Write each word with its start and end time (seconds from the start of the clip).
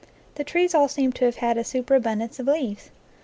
The 0.33 0.43
trees 0.43 0.73
all 0.73 0.87
seem 0.87 1.11
to 1.13 1.25
have 1.25 1.35
had 1.35 1.59
a 1.59 1.63
super 1.63 1.93
abundance 1.93 2.39
of 2.39 2.47
leaves. 2.47 2.89